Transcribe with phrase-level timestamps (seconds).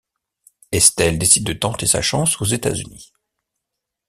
[0.71, 3.13] Estelle décide de tenter sa chance aux États-Unis.